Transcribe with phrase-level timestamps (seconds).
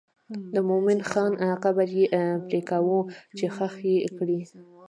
[0.53, 1.31] د مومن خان
[1.63, 2.05] قبر یې
[2.47, 2.99] پرېکاوه
[3.37, 4.39] چې ښخ یې کړي.